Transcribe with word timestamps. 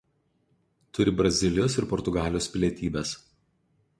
Turi 0.97 1.11
Brazilijos 1.19 1.77
ir 1.81 1.87
Portugalijos 1.93 2.47
pilietybes. 2.55 3.13